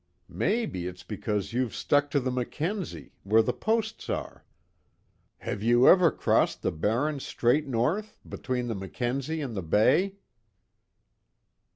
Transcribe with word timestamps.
"Maybe 0.27 0.87
it's 0.87 1.03
because 1.03 1.53
you've 1.53 1.75
stuck 1.75 2.09
to 2.09 2.19
the 2.19 2.31
Mackenzie, 2.31 3.13
where 3.21 3.43
the 3.43 3.53
posts 3.53 4.09
are. 4.09 4.43
Have 5.37 5.61
you 5.61 5.87
ever 5.87 6.09
crossed 6.09 6.63
the 6.63 6.71
barrens 6.71 7.23
straight 7.23 7.67
north 7.67 8.17
between 8.27 8.65
the 8.65 8.73
Mackenzie 8.73 9.43
an' 9.43 9.53
the 9.53 9.61
Bay?" 9.61 10.15